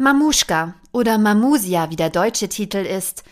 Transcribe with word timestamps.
Mamushka 0.00 0.72
oder 0.92 1.18
Mamusia, 1.18 1.90
wie 1.90 1.96
der 1.96 2.08
deutsche 2.08 2.48
Titel 2.48 2.78
ist, 2.78 3.22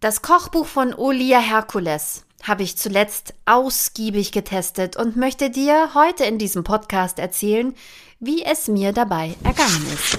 das 0.00 0.22
Kochbuch 0.22 0.64
von 0.64 0.94
Olia 0.94 1.38
Herkules 1.38 2.24
habe 2.42 2.62
ich 2.62 2.78
zuletzt 2.78 3.34
ausgiebig 3.44 4.32
getestet 4.32 4.96
und 4.96 5.16
möchte 5.16 5.50
dir 5.50 5.90
heute 5.92 6.24
in 6.24 6.38
diesem 6.38 6.64
Podcast 6.64 7.18
erzählen, 7.18 7.74
wie 8.20 8.42
es 8.42 8.68
mir 8.68 8.94
dabei 8.94 9.34
ergangen 9.44 9.86
ist. 9.92 10.18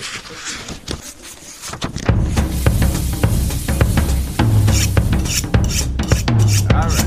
Warum 6.69 7.04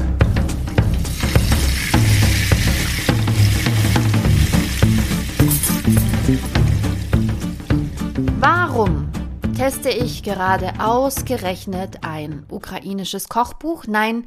teste 9.68 9.90
ich 9.90 10.22
gerade 10.22 10.80
ausgerechnet 10.80 11.98
ein 12.02 12.46
ukrainisches 12.48 13.28
Kochbuch? 13.28 13.84
Nein, 13.86 14.26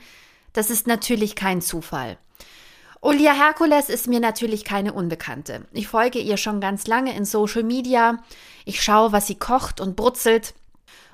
das 0.53 0.69
ist 0.69 0.85
natürlich 0.85 1.35
kein 1.35 1.61
Zufall. 1.61 2.19
Olia 3.01 3.33
Herkules 3.33 3.89
ist 3.89 4.05
mir 4.05 4.19
natürlich 4.19 4.63
keine 4.63 4.93
Unbekannte. 4.93 5.65
Ich 5.71 5.87
folge 5.87 6.19
ihr 6.19 6.37
schon 6.37 6.61
ganz 6.61 6.85
lange 6.85 7.15
in 7.15 7.25
Social 7.25 7.63
Media. 7.63 8.19
Ich 8.65 8.83
schaue, 8.83 9.13
was 9.13 9.25
sie 9.25 9.33
kocht 9.33 9.81
und 9.81 9.95
brutzelt 9.95 10.53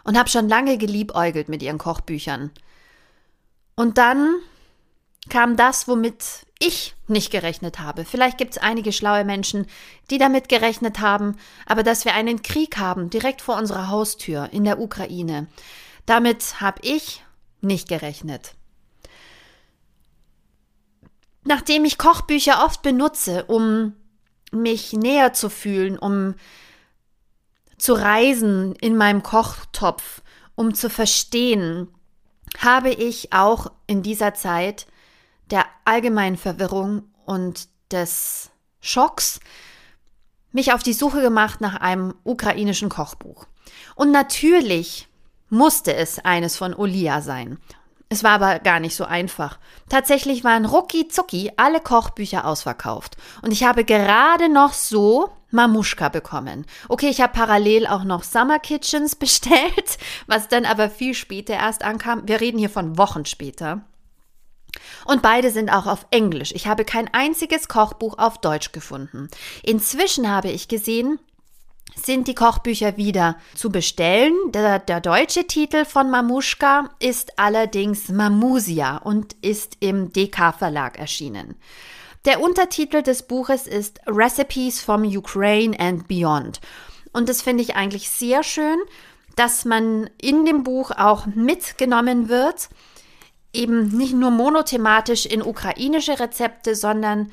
und 0.03 0.19
habe 0.19 0.27
schon 0.27 0.49
lange 0.49 0.77
geliebäugelt 0.77 1.47
mit 1.47 1.63
ihren 1.63 1.77
Kochbüchern. 1.77 2.51
Und 3.77 3.97
dann 3.97 4.35
kam 5.29 5.55
das, 5.55 5.87
womit 5.87 6.45
ich 6.59 6.95
nicht 7.07 7.31
gerechnet 7.31 7.79
habe. 7.79 8.05
Vielleicht 8.05 8.37
gibt 8.37 8.51
es 8.51 8.57
einige 8.57 8.91
schlaue 8.91 9.23
Menschen, 9.23 9.67
die 10.09 10.17
damit 10.17 10.49
gerechnet 10.49 10.99
haben, 10.99 11.37
aber 11.65 11.83
dass 11.83 12.05
wir 12.05 12.13
einen 12.13 12.41
Krieg 12.41 12.77
haben, 12.77 13.09
direkt 13.09 13.41
vor 13.41 13.57
unserer 13.57 13.89
Haustür 13.89 14.49
in 14.51 14.63
der 14.63 14.79
Ukraine. 14.79 15.47
Damit 16.05 16.61
habe 16.61 16.79
ich 16.81 17.23
nicht 17.61 17.87
gerechnet. 17.87 18.55
Nachdem 21.43 21.85
ich 21.85 21.97
Kochbücher 21.97 22.65
oft 22.65 22.81
benutze, 22.81 23.45
um 23.45 23.93
mich 24.51 24.93
näher 24.93 25.33
zu 25.33 25.49
fühlen, 25.49 25.97
um 25.97 26.35
zu 27.77 27.93
reisen 27.93 28.75
in 28.75 28.97
meinem 28.97 29.23
Kochtopf, 29.23 30.21
um 30.55 30.73
zu 30.73 30.89
verstehen, 30.89 31.87
habe 32.59 32.89
ich 32.89 33.33
auch 33.33 33.71
in 33.85 34.01
dieser 34.01 34.33
Zeit 34.33 34.87
der 35.51 35.65
allgemeinen 35.85 36.37
Verwirrung 36.37 37.03
und 37.25 37.67
des 37.91 38.49
Schocks 38.81 39.39
mich 40.51 40.73
auf 40.73 40.83
die 40.83 40.93
Suche 40.93 41.21
gemacht 41.21 41.61
nach 41.61 41.75
einem 41.75 42.13
ukrainischen 42.23 42.89
Kochbuch. 42.89 43.45
Und 43.95 44.11
natürlich 44.11 45.07
musste 45.49 45.93
es 45.93 46.19
eines 46.19 46.57
von 46.57 46.73
Olia 46.73 47.21
sein. 47.21 47.57
Es 48.09 48.23
war 48.23 48.31
aber 48.31 48.59
gar 48.59 48.79
nicht 48.79 48.95
so 48.95 49.03
einfach. 49.03 49.59
Tatsächlich 49.89 50.43
waren 50.43 50.65
rucki 50.65 51.09
zucki 51.09 51.51
alle 51.57 51.81
Kochbücher 51.81 52.45
ausverkauft. 52.45 53.17
Und 53.41 53.51
ich 53.51 53.63
habe 53.63 53.83
gerade 53.83 54.47
noch 54.47 54.73
so 54.73 55.29
Mamuschka 55.51 56.09
bekommen. 56.09 56.65
Okay, 56.87 57.09
ich 57.09 57.21
habe 57.21 57.33
parallel 57.33 57.85
auch 57.85 58.03
noch 58.03 58.23
Summer 58.23 58.59
Kitchens 58.59 59.15
bestellt, 59.17 59.97
was 60.25 60.47
dann 60.47 60.65
aber 60.65 60.89
viel 60.89 61.13
später 61.13 61.53
erst 61.53 61.83
ankam. 61.83 62.27
Wir 62.27 62.39
reden 62.39 62.59
hier 62.59 62.69
von 62.69 62.97
Wochen 62.97 63.25
später. 63.25 63.81
Und 65.05 65.21
beide 65.21 65.51
sind 65.51 65.69
auch 65.69 65.85
auf 65.87 66.05
Englisch. 66.11 66.51
Ich 66.53 66.67
habe 66.67 66.85
kein 66.85 67.13
einziges 67.13 67.67
Kochbuch 67.67 68.17
auf 68.17 68.39
Deutsch 68.39 68.71
gefunden. 68.71 69.29
Inzwischen 69.63 70.29
habe 70.29 70.49
ich 70.49 70.67
gesehen, 70.67 71.19
sind 71.95 72.27
die 72.27 72.35
Kochbücher 72.35 72.97
wieder 72.97 73.37
zu 73.55 73.69
bestellen. 73.71 74.33
Der, 74.53 74.79
der, 74.79 75.01
deutsche 75.01 75.47
Titel 75.47 75.85
von 75.85 76.09
Mamuschka 76.09 76.89
ist 76.99 77.39
allerdings 77.39 78.09
Mamusia 78.09 78.97
und 78.97 79.33
ist 79.41 79.77
im 79.79 80.13
DK 80.13 80.53
Verlag 80.53 80.99
erschienen. 80.99 81.55
Der 82.25 82.41
Untertitel 82.41 83.03
des 83.03 83.23
Buches 83.23 83.67
ist 83.67 84.01
Recipes 84.05 84.81
from 84.81 85.03
Ukraine 85.03 85.79
and 85.79 86.07
Beyond. 86.07 86.59
Und 87.13 87.29
das 87.29 87.41
finde 87.41 87.63
ich 87.63 87.75
eigentlich 87.75 88.09
sehr 88.09 88.43
schön, 88.43 88.77
dass 89.35 89.65
man 89.65 90.09
in 90.21 90.45
dem 90.45 90.63
Buch 90.63 90.91
auch 90.91 91.25
mitgenommen 91.27 92.27
wird, 92.27 92.69
eben 93.57 93.89
nicht 93.89 94.13
nur 94.13 94.31
monothematisch 94.31 95.25
in 95.25 95.41
ukrainische 95.41 96.19
Rezepte, 96.19 96.75
sondern 96.75 97.31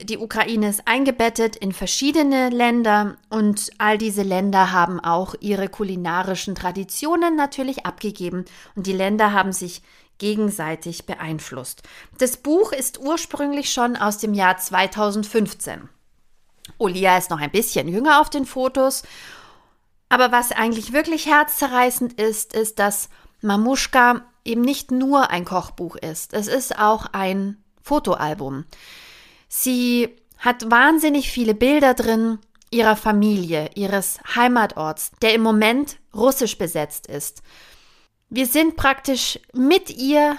die 0.00 0.18
Ukraine 0.18 0.68
ist 0.68 0.88
eingebettet 0.88 1.54
in 1.54 1.72
verschiedene 1.72 2.48
Länder 2.48 3.16
und 3.30 3.70
all 3.78 3.96
diese 3.96 4.22
Länder 4.22 4.72
haben 4.72 4.98
auch 4.98 5.34
ihre 5.38 5.68
kulinarischen 5.68 6.56
Traditionen 6.56 7.36
natürlich 7.36 7.86
abgegeben 7.86 8.44
und 8.74 8.88
die 8.88 8.92
Länder 8.92 9.32
haben 9.32 9.52
sich 9.52 9.82
gegenseitig 10.18 11.06
beeinflusst. 11.06 11.82
Das 12.18 12.36
Buch 12.36 12.72
ist 12.72 12.98
ursprünglich 12.98 13.72
schon 13.72 13.96
aus 13.96 14.18
dem 14.18 14.34
Jahr 14.34 14.56
2015. 14.56 15.88
Olia 16.78 17.18
ist 17.18 17.30
noch 17.30 17.40
ein 17.40 17.50
bisschen 17.50 17.88
jünger 17.88 18.20
auf 18.20 18.30
den 18.30 18.46
Fotos, 18.46 19.04
aber 20.08 20.32
was 20.32 20.50
eigentlich 20.50 20.92
wirklich 20.92 21.26
herzzerreißend 21.26 22.14
ist, 22.14 22.52
ist, 22.52 22.78
dass 22.78 23.08
Mamuschka 23.42 24.22
eben 24.44 24.60
nicht 24.60 24.90
nur 24.90 25.30
ein 25.30 25.44
Kochbuch 25.44 25.96
ist. 25.96 26.34
Es 26.34 26.46
ist 26.46 26.78
auch 26.78 27.06
ein 27.12 27.56
Fotoalbum. 27.82 28.64
Sie 29.48 30.08
hat 30.38 30.70
wahnsinnig 30.70 31.30
viele 31.30 31.54
Bilder 31.54 31.94
drin 31.94 32.38
ihrer 32.70 32.96
Familie, 32.96 33.70
ihres 33.74 34.18
Heimatorts, 34.34 35.12
der 35.22 35.34
im 35.34 35.42
Moment 35.42 35.96
russisch 36.14 36.58
besetzt 36.58 37.06
ist. 37.06 37.42
Wir 38.28 38.46
sind 38.46 38.76
praktisch 38.76 39.38
mit 39.52 39.90
ihr 39.90 40.36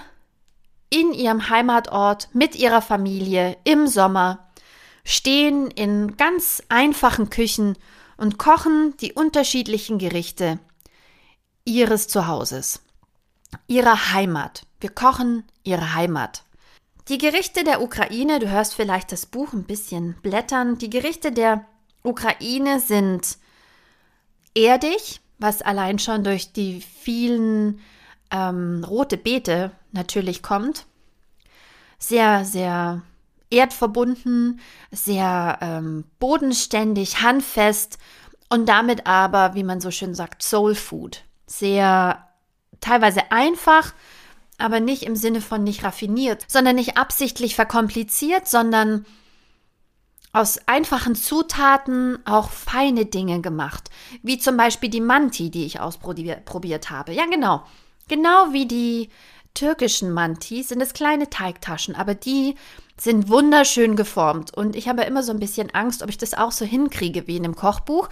in 0.90 1.12
ihrem 1.12 1.48
Heimatort, 1.48 2.28
mit 2.32 2.54
ihrer 2.54 2.82
Familie 2.82 3.56
im 3.64 3.86
Sommer, 3.86 4.50
stehen 5.04 5.70
in 5.70 6.16
ganz 6.16 6.62
einfachen 6.68 7.30
Küchen 7.30 7.76
und 8.16 8.38
kochen 8.38 8.94
die 9.00 9.12
unterschiedlichen 9.12 9.98
Gerichte 9.98 10.58
ihres 11.64 12.06
Zuhauses 12.06 12.85
ihrer 13.66 14.12
Heimat. 14.12 14.62
Wir 14.80 14.90
kochen 14.90 15.44
ihre 15.64 15.94
Heimat. 15.94 16.44
Die 17.08 17.18
Gerichte 17.18 17.62
der 17.62 17.82
Ukraine, 17.82 18.40
du 18.40 18.50
hörst 18.50 18.74
vielleicht 18.74 19.12
das 19.12 19.26
Buch 19.26 19.52
ein 19.52 19.64
bisschen 19.64 20.16
blättern, 20.22 20.78
die 20.78 20.90
Gerichte 20.90 21.30
der 21.30 21.64
Ukraine 22.02 22.80
sind 22.80 23.38
erdig, 24.54 25.20
was 25.38 25.62
allein 25.62 25.98
schon 25.98 26.24
durch 26.24 26.52
die 26.52 26.80
vielen 26.80 27.80
ähm, 28.30 28.84
rote 28.84 29.16
Beete 29.16 29.70
natürlich 29.92 30.42
kommt. 30.42 30.86
Sehr, 31.98 32.44
sehr 32.44 33.02
erdverbunden, 33.50 34.60
sehr 34.90 35.58
ähm, 35.60 36.04
bodenständig, 36.18 37.22
handfest 37.22 37.98
und 38.48 38.68
damit 38.68 39.06
aber, 39.06 39.54
wie 39.54 39.64
man 39.64 39.80
so 39.80 39.90
schön 39.90 40.14
sagt, 40.14 40.42
Soul 40.42 40.74
Food. 40.74 41.22
Sehr 41.46 42.26
teilweise 42.80 43.30
einfach, 43.30 43.94
aber 44.58 44.80
nicht 44.80 45.02
im 45.02 45.16
Sinne 45.16 45.40
von 45.40 45.64
nicht 45.64 45.84
raffiniert, 45.84 46.44
sondern 46.48 46.76
nicht 46.76 46.96
absichtlich 46.96 47.54
verkompliziert, 47.54 48.48
sondern 48.48 49.04
aus 50.32 50.58
einfachen 50.66 51.14
Zutaten 51.14 52.18
auch 52.26 52.50
feine 52.50 53.06
Dinge 53.06 53.40
gemacht, 53.40 53.90
wie 54.22 54.38
zum 54.38 54.56
Beispiel 54.56 54.90
die 54.90 55.00
Manti, 55.00 55.50
die 55.50 55.64
ich 55.64 55.80
ausprobiert 55.80 56.90
habe. 56.90 57.12
Ja, 57.12 57.24
genau. 57.26 57.64
Genau 58.08 58.52
wie 58.52 58.66
die 58.66 59.08
türkischen 59.54 60.12
Manti 60.12 60.62
sind 60.62 60.82
es 60.82 60.92
kleine 60.92 61.30
Teigtaschen, 61.30 61.94
aber 61.96 62.14
die 62.14 62.54
sind 62.98 63.28
wunderschön 63.28 63.96
geformt 63.96 64.54
und 64.54 64.76
ich 64.76 64.88
habe 64.88 65.02
immer 65.02 65.22
so 65.22 65.32
ein 65.32 65.40
bisschen 65.40 65.74
Angst, 65.74 66.02
ob 66.02 66.10
ich 66.10 66.18
das 66.18 66.34
auch 66.34 66.52
so 66.52 66.64
hinkriege 66.64 67.26
wie 67.26 67.36
in 67.36 67.44
einem 67.44 67.56
Kochbuch. 67.56 68.08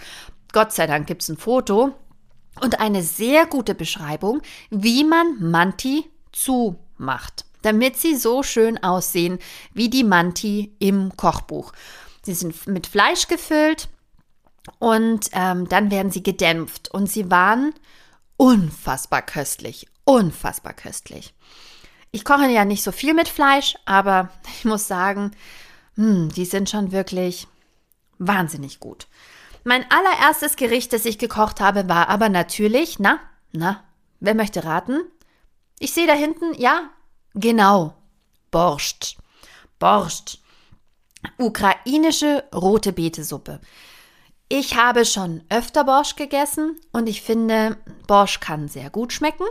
Gott 0.51 0.73
sei 0.73 0.87
Dank 0.87 1.07
gibt 1.07 1.21
es 1.21 1.29
ein 1.29 1.37
Foto, 1.37 1.93
und 2.61 2.79
eine 2.79 3.03
sehr 3.03 3.45
gute 3.45 3.75
Beschreibung, 3.75 4.41
wie 4.69 5.03
man 5.03 5.37
Manti 5.39 6.09
zumacht, 6.31 7.45
damit 7.61 7.97
sie 7.97 8.15
so 8.15 8.43
schön 8.43 8.81
aussehen 8.83 9.39
wie 9.73 9.89
die 9.89 10.03
Manti 10.03 10.75
im 10.79 11.15
Kochbuch. 11.17 11.73
Sie 12.21 12.33
sind 12.33 12.67
mit 12.67 12.87
Fleisch 12.87 13.27
gefüllt 13.27 13.89
und 14.79 15.29
ähm, 15.33 15.67
dann 15.69 15.91
werden 15.91 16.11
sie 16.11 16.23
gedämpft 16.23 16.89
und 16.89 17.07
sie 17.07 17.29
waren 17.29 17.73
unfassbar 18.37 19.21
köstlich, 19.21 19.87
unfassbar 20.03 20.73
köstlich. 20.73 21.33
Ich 22.11 22.23
koche 22.23 22.47
ja 22.49 22.65
nicht 22.65 22.83
so 22.83 22.91
viel 22.91 23.13
mit 23.13 23.27
Fleisch, 23.27 23.75
aber 23.85 24.29
ich 24.57 24.65
muss 24.65 24.87
sagen, 24.87 25.31
mh, 25.95 26.05
hm, 26.05 26.29
die 26.29 26.45
sind 26.45 26.69
schon 26.69 26.91
wirklich 26.91 27.47
wahnsinnig 28.17 28.79
gut. 28.79 29.07
Mein 29.67 29.83
allererstes 29.89 30.57
Gericht, 30.57 30.93
das 30.93 31.05
ich 31.05 31.17
gekocht 31.17 31.59
habe, 31.59 31.89
war 31.89 32.07
aber 32.09 32.29
natürlich, 32.29 32.99
na, 32.99 33.19
na, 33.51 33.83
wer 34.19 34.35
möchte 34.35 34.63
raten? 34.63 35.01
Ich 35.79 35.91
sehe 35.91 36.05
da 36.05 36.13
hinten, 36.13 36.53
ja, 36.53 36.91
genau, 37.33 37.95
Borscht. 38.51 39.17
Borscht. 39.79 40.37
Ukrainische 41.39 42.43
rote 42.53 42.93
Beetesuppe. 42.93 43.59
Ich 44.49 44.77
habe 44.77 45.03
schon 45.03 45.43
öfter 45.49 45.83
Borsch 45.83 46.15
gegessen 46.15 46.79
und 46.91 47.09
ich 47.09 47.23
finde, 47.23 47.77
Borsch 48.05 48.39
kann 48.39 48.67
sehr 48.67 48.91
gut 48.91 49.13
schmecken. 49.13 49.47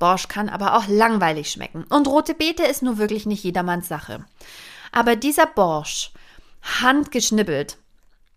Borsch 0.00 0.26
kann 0.26 0.48
aber 0.48 0.76
auch 0.76 0.88
langweilig 0.88 1.52
schmecken. 1.52 1.84
Und 1.84 2.08
rote 2.08 2.34
Beete 2.34 2.64
ist 2.64 2.82
nur 2.82 2.98
wirklich 2.98 3.26
nicht 3.26 3.44
jedermanns 3.44 3.86
Sache. 3.86 4.24
Aber 4.90 5.14
dieser 5.14 5.46
Borsch, 5.46 6.10
handgeschnibbelt, 6.80 7.78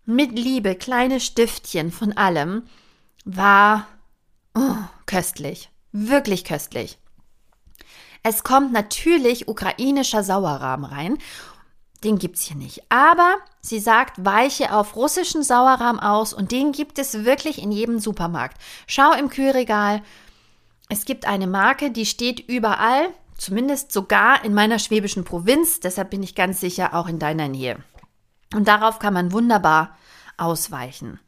mit 0.06 0.38
Liebe, 0.38 0.74
kleine 0.76 1.20
Stiftchen 1.20 1.90
von 1.90 2.16
allem, 2.16 2.62
war 3.24 3.86
oh, 4.54 4.76
köstlich. 5.04 5.70
Wirklich 5.92 6.44
köstlich. 6.44 6.98
Es 8.22 8.44
kommt 8.44 8.72
natürlich 8.72 9.48
ukrainischer 9.48 10.22
Sauerrahm 10.22 10.84
rein. 10.84 11.18
Den 12.04 12.18
gibt 12.18 12.36
es 12.36 12.42
hier 12.42 12.56
nicht. 12.56 12.82
Aber 12.88 13.36
sie 13.60 13.80
sagt, 13.80 14.24
weiche 14.24 14.72
auf 14.72 14.96
russischen 14.96 15.42
Sauerrahm 15.42 15.98
aus 15.98 16.32
und 16.32 16.52
den 16.52 16.72
gibt 16.72 16.98
es 16.98 17.24
wirklich 17.24 17.62
in 17.62 17.72
jedem 17.72 17.98
Supermarkt. 17.98 18.60
Schau 18.86 19.12
im 19.12 19.28
Kühlregal. 19.28 20.02
Es 20.88 21.04
gibt 21.04 21.26
eine 21.26 21.46
Marke, 21.46 21.90
die 21.90 22.06
steht 22.06 22.40
überall, 22.40 23.08
zumindest 23.36 23.92
sogar 23.92 24.44
in 24.44 24.54
meiner 24.54 24.78
schwäbischen 24.78 25.24
Provinz. 25.24 25.80
Deshalb 25.80 26.10
bin 26.10 26.22
ich 26.22 26.34
ganz 26.34 26.60
sicher 26.60 26.94
auch 26.94 27.08
in 27.08 27.18
deiner 27.18 27.48
Nähe. 27.48 27.78
Und 28.54 28.68
darauf 28.68 28.98
kann 28.98 29.14
man 29.14 29.32
wunderbar 29.32 29.96
ausweichen. 30.36 31.20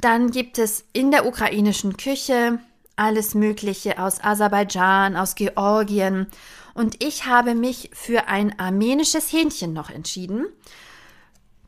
Dann 0.00 0.30
gibt 0.30 0.58
es 0.58 0.84
in 0.92 1.10
der 1.10 1.26
ukrainischen 1.26 1.96
Küche 1.96 2.58
alles 2.96 3.34
Mögliche 3.34 3.98
aus 3.98 4.22
Aserbaidschan, 4.22 5.16
aus 5.16 5.34
Georgien. 5.34 6.26
Und 6.74 7.02
ich 7.02 7.26
habe 7.26 7.54
mich 7.54 7.90
für 7.92 8.28
ein 8.28 8.58
armenisches 8.58 9.32
Hähnchen 9.32 9.72
noch 9.72 9.90
entschieden. 9.90 10.46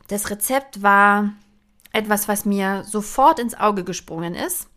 Das 0.08 0.30
Rezept 0.30 0.82
war 0.82 1.32
etwas, 1.92 2.28
was 2.28 2.44
mir 2.44 2.84
sofort 2.84 3.38
ins 3.38 3.54
Auge 3.54 3.82
gesprungen 3.82 4.34
ist. 4.34 4.68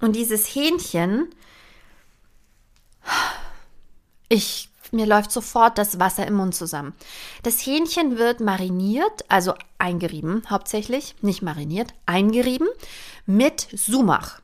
Und 0.00 0.16
dieses 0.16 0.46
Hähnchen, 0.46 1.30
ich, 4.28 4.68
mir 4.92 5.06
läuft 5.06 5.30
sofort 5.30 5.78
das 5.78 5.98
Wasser 5.98 6.26
im 6.26 6.34
Mund 6.34 6.54
zusammen. 6.54 6.94
Das 7.42 7.64
Hähnchen 7.64 8.18
wird 8.18 8.40
mariniert, 8.40 9.24
also 9.28 9.54
eingerieben 9.78 10.42
hauptsächlich, 10.48 11.14
nicht 11.20 11.42
mariniert, 11.42 11.94
eingerieben 12.06 12.68
mit 13.26 13.68
Sumach. 13.72 14.40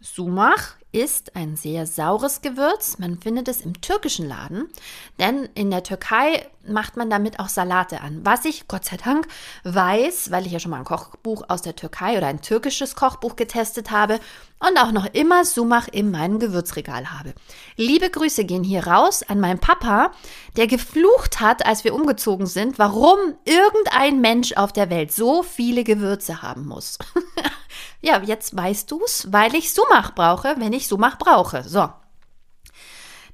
Sumach 0.00 0.74
ist 0.92 1.34
ein 1.34 1.56
sehr 1.56 1.86
saures 1.86 2.40
Gewürz. 2.42 2.98
Man 2.98 3.18
findet 3.18 3.48
es 3.48 3.62
im 3.62 3.80
türkischen 3.80 4.28
Laden, 4.28 4.68
denn 5.18 5.48
in 5.54 5.70
der 5.70 5.82
Türkei 5.82 6.46
macht 6.68 6.96
man 6.96 7.10
damit 7.10 7.38
auch 7.40 7.48
Salate 7.48 8.00
an. 8.00 8.20
Was 8.24 8.44
ich 8.44 8.68
Gott 8.68 8.84
sei 8.84 8.96
Dank 8.96 9.26
weiß, 9.64 10.30
weil 10.30 10.46
ich 10.46 10.52
ja 10.52 10.58
schon 10.58 10.70
mal 10.70 10.78
ein 10.78 10.84
Kochbuch 10.84 11.44
aus 11.48 11.62
der 11.62 11.76
Türkei 11.76 12.16
oder 12.16 12.26
ein 12.26 12.42
türkisches 12.42 12.96
Kochbuch 12.96 13.36
getestet 13.36 13.90
habe 13.90 14.20
und 14.60 14.78
auch 14.78 14.92
noch 14.92 15.06
immer 15.12 15.44
Sumach 15.44 15.88
in 15.88 16.10
meinem 16.10 16.38
Gewürzregal 16.38 17.10
habe. 17.10 17.34
Liebe 17.76 18.10
Grüße 18.10 18.44
gehen 18.44 18.64
hier 18.64 18.86
raus 18.86 19.22
an 19.22 19.40
meinen 19.40 19.58
Papa, 19.58 20.12
der 20.56 20.66
geflucht 20.66 21.40
hat, 21.40 21.66
als 21.66 21.84
wir 21.84 21.94
umgezogen 21.94 22.46
sind, 22.46 22.78
warum 22.78 23.18
irgendein 23.44 24.20
Mensch 24.20 24.52
auf 24.54 24.72
der 24.72 24.90
Welt 24.90 25.12
so 25.12 25.42
viele 25.42 25.84
Gewürze 25.84 26.42
haben 26.42 26.66
muss. 26.66 26.98
Ja, 28.04 28.20
jetzt 28.22 28.54
weißt 28.54 28.90
du's, 28.90 29.28
weil 29.32 29.54
ich 29.54 29.72
Sumach 29.72 30.14
brauche, 30.14 30.56
wenn 30.58 30.74
ich 30.74 30.88
Sumach 30.88 31.16
brauche. 31.16 31.62
So. 31.66 31.88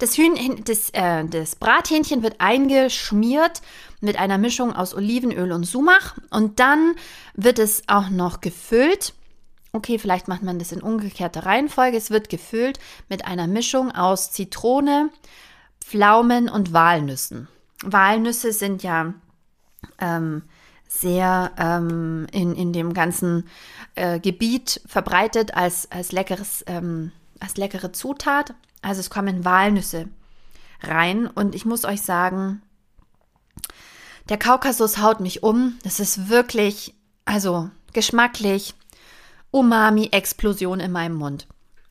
Das, 0.00 0.16
Hühn, 0.16 0.64
das, 0.64 0.88
äh, 0.90 1.26
das 1.26 1.56
Brathähnchen 1.56 2.22
wird 2.22 2.40
eingeschmiert 2.40 3.60
mit 4.00 4.18
einer 4.18 4.38
Mischung 4.38 4.74
aus 4.74 4.94
Olivenöl 4.94 5.52
und 5.52 5.64
Sumach 5.64 6.16
und 6.30 6.58
dann 6.58 6.94
wird 7.34 7.58
es 7.58 7.82
auch 7.86 8.08
noch 8.08 8.40
gefüllt. 8.40 9.12
Okay, 9.72 9.98
vielleicht 9.98 10.26
macht 10.26 10.42
man 10.42 10.58
das 10.58 10.72
in 10.72 10.80
umgekehrter 10.80 11.44
Reihenfolge. 11.44 11.98
Es 11.98 12.10
wird 12.10 12.30
gefüllt 12.30 12.80
mit 13.10 13.26
einer 13.26 13.46
Mischung 13.46 13.92
aus 13.92 14.32
Zitrone, 14.32 15.10
Pflaumen 15.84 16.48
und 16.48 16.72
Walnüssen. 16.72 17.46
Walnüsse 17.82 18.52
sind 18.52 18.82
ja 18.82 19.12
ähm, 19.98 20.42
sehr 20.88 21.52
ähm, 21.58 22.26
in, 22.32 22.54
in 22.54 22.72
dem 22.72 22.94
ganzen 22.94 23.46
äh, 23.96 24.18
Gebiet 24.18 24.80
verbreitet 24.86 25.52
als, 25.54 25.92
als, 25.92 26.10
leckeres, 26.10 26.64
ähm, 26.66 27.12
als 27.38 27.58
leckere 27.58 27.92
Zutat. 27.92 28.54
Also 28.82 29.00
es 29.00 29.10
kommen 29.10 29.44
Walnüsse 29.44 30.08
rein 30.82 31.26
und 31.26 31.54
ich 31.54 31.64
muss 31.64 31.84
euch 31.84 32.02
sagen, 32.02 32.62
der 34.28 34.38
Kaukasus 34.38 34.98
haut 34.98 35.20
mich 35.20 35.42
um. 35.42 35.78
Das 35.82 36.00
ist 36.00 36.28
wirklich, 36.28 36.94
also 37.24 37.70
geschmacklich, 37.92 38.74
Umami-Explosion 39.50 40.80
in 40.80 40.92
meinem 40.92 41.16
Mund. 41.16 41.46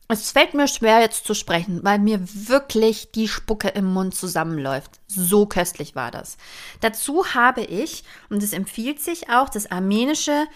Es 0.08 0.32
fällt 0.32 0.54
mir 0.54 0.66
schwer 0.66 1.00
jetzt 1.00 1.24
zu 1.24 1.34
sprechen, 1.34 1.84
weil 1.84 2.00
mir 2.00 2.20
wirklich 2.48 3.12
die 3.12 3.28
Spucke 3.28 3.68
im 3.68 3.84
Mund 3.84 4.14
zusammenläuft. 4.14 4.90
So 5.06 5.46
köstlich 5.46 5.94
war 5.94 6.10
das. 6.10 6.36
Dazu 6.80 7.34
habe 7.34 7.60
ich, 7.60 8.02
und 8.28 8.42
es 8.42 8.52
empfiehlt 8.52 9.00
sich 9.00 9.30
auch, 9.30 9.48
das 9.48 9.70
armenische 9.70 10.46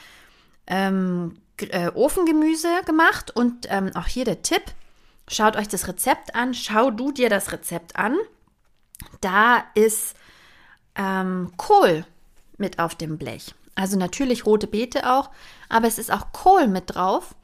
ähm, 0.67 1.37
äh, 1.59 1.89
Ofengemüse 1.91 2.69
gemacht. 2.85 3.31
Und 3.37 3.69
ähm, 3.71 3.93
auch 3.95 4.07
hier 4.07 4.25
der 4.25 4.43
Tipp, 4.43 4.63
schaut 5.29 5.57
euch 5.57 5.69
das 5.69 5.89
Rezept 5.89 6.35
an, 6.35 6.55
schau 6.55 6.91
du 6.91 7.13
dir 7.13 7.29
das 7.29 7.53
Rezept 7.53 7.97
an. 7.97 8.17
Da 9.21 9.65
ist 9.75 10.15
ähm, 10.95 11.53
Kohl 11.57 12.05
mit 12.59 12.79
auf 12.79 12.95
dem 12.95 13.19
Blech. 13.19 13.55
Also 13.75 13.99
natürlich 13.99 14.47
rote 14.47 14.67
Beete 14.67 15.11
auch, 15.11 15.31
aber 15.69 15.89
es 15.89 15.99
ist 15.99 16.13
auch 16.13 16.33
Kohl 16.33 16.69
mit 16.69 16.95
drauf. 16.95 17.35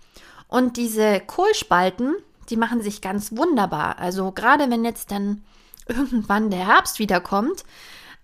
Und 0.46 0.76
diese 0.76 1.20
Kohlspalten, 1.20 2.14
die 2.48 2.56
machen 2.56 2.82
sich 2.82 3.00
ganz 3.00 3.36
wunderbar. 3.36 3.98
Also 3.98 4.32
gerade 4.32 4.70
wenn 4.70 4.84
jetzt 4.84 5.10
dann 5.10 5.42
irgendwann 5.86 6.50
der 6.50 6.66
Herbst 6.66 6.98
wiederkommt 6.98 7.64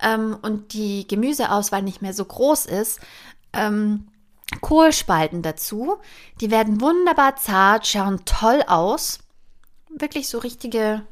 ähm, 0.00 0.36
und 0.42 0.72
die 0.72 1.06
Gemüseauswahl 1.08 1.82
nicht 1.82 2.02
mehr 2.02 2.12
so 2.12 2.24
groß 2.24 2.66
ist, 2.66 3.00
ähm, 3.52 4.08
Kohlspalten 4.60 5.42
dazu. 5.42 5.96
Die 6.40 6.50
werden 6.50 6.80
wunderbar 6.80 7.36
zart, 7.36 7.86
schauen 7.86 8.24
toll 8.24 8.62
aus. 8.66 9.18
Wirklich 9.98 10.28
so 10.28 10.38
richtige 10.38 11.02